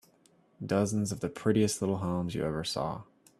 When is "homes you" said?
1.97-2.43